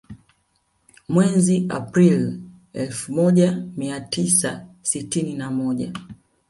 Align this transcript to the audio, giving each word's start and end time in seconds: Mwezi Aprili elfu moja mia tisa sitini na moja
Mwezi 1.09 1.65
Aprili 1.69 2.43
elfu 2.73 3.13
moja 3.13 3.63
mia 3.77 4.01
tisa 4.01 4.67
sitini 4.81 5.33
na 5.33 5.51
moja 5.51 5.93